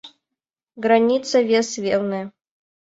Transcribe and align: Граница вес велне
Граница 0.85 1.37
вес 1.53 1.69
велне 1.83 2.21